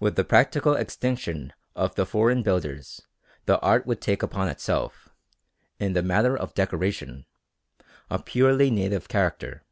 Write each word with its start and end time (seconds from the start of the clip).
With 0.00 0.16
the 0.16 0.24
practical 0.24 0.74
extinction 0.74 1.54
of 1.74 1.94
the 1.94 2.04
foreign 2.04 2.42
builders 2.42 3.00
the 3.46 3.58
art 3.60 3.86
would 3.86 4.02
take 4.02 4.22
upon 4.22 4.48
itself, 4.50 5.08
in 5.78 5.94
the 5.94 6.02
matter 6.02 6.36
of 6.36 6.52
decoration, 6.52 7.24
a 8.10 8.22
purely 8.22 8.70
native 8.70 9.08
character. 9.08 9.64